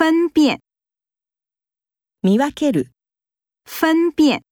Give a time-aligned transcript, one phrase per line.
[0.00, 0.61] 分辨，
[2.21, 2.91] 見分ける、
[3.65, 4.43] 分辨。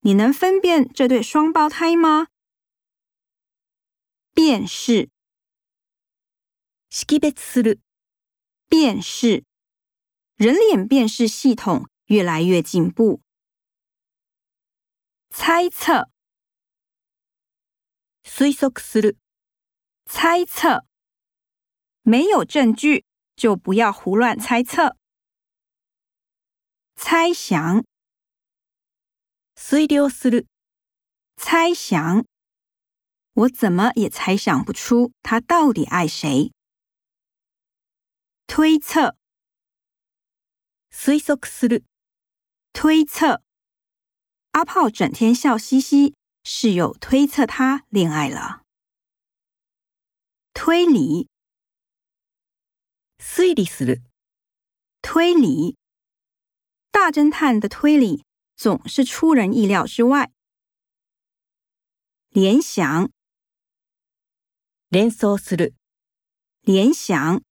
[0.00, 2.28] 你能分辨这对双胞胎吗？
[4.34, 5.10] 辨识，
[6.88, 7.80] 識別する、
[8.68, 9.44] 辨识。
[10.36, 13.20] 人脸辨识系统越来越进步。
[15.30, 16.08] 猜测，
[18.22, 19.16] 推測する、
[20.06, 20.86] 猜测。
[22.02, 23.04] 没有证据
[23.37, 24.97] 就不要胡乱猜测。
[26.95, 27.83] 猜想，
[29.55, 30.45] 推量する、
[31.35, 32.25] 猜想。
[33.33, 36.51] 我怎么也猜想不出他到底爱谁。
[38.45, 39.15] 推测，
[40.91, 41.83] 推測する、
[42.71, 43.41] 推测。
[44.51, 46.13] 阿炮整天笑嘻嘻，
[46.43, 48.61] 室友推测他恋爱了。
[50.53, 51.27] 推理，
[53.17, 54.01] 推理する、
[55.01, 55.77] 推理。
[56.91, 58.23] 大侦探的推理
[58.55, 60.31] 总是出人意料之外。
[62.29, 63.11] 联想，
[64.89, 65.73] 連想する、
[66.61, 67.41] 联想。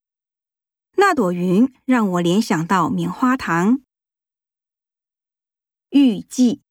[0.97, 3.83] 那朵云让我联想到棉花糖。
[5.91, 6.63] 预计，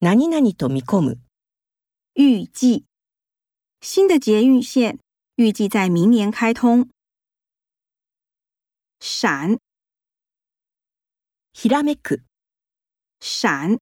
[0.00, 1.18] 何々と見込む、
[2.14, 2.84] 预计。
[3.80, 4.98] 新的捷运线
[5.36, 6.90] 预计在明年开通。
[9.00, 9.58] 闪，
[11.52, 12.24] ひらめく、
[13.20, 13.78] 闪！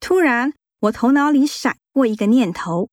[0.00, 2.90] 突然，我头脑里闪过一个念头：